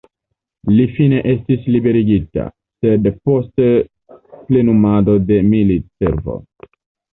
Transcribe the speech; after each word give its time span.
Li 0.77 0.85
fine 0.95 1.19
estis 1.33 1.67
liberigita, 1.75 2.47
sed 2.85 3.11
post 3.29 3.63
plenumado 4.49 5.19
de 5.31 5.41
militservo. 5.55 6.41